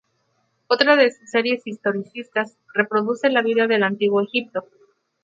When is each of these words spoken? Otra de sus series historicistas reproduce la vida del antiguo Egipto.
Otra 0.65 0.95
de 0.95 1.11
sus 1.11 1.29
series 1.29 1.61
historicistas 1.67 2.57
reproduce 2.73 3.29
la 3.29 3.43
vida 3.43 3.67
del 3.67 3.83
antiguo 3.83 4.21
Egipto. 4.23 4.63